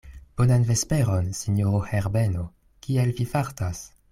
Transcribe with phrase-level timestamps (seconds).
[0.39, 2.47] Bonan vesperon, sinjoro Herbeno;
[2.87, 3.85] kiel vi fartas?